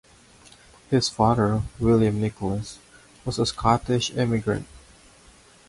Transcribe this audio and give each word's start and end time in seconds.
His 0.89 1.09
father, 1.09 1.61
William 1.77 2.19
Nicholas, 2.19 2.79
was 3.23 3.37
a 3.37 3.45
Scottish 3.45 4.09
immigrant. 4.09 4.65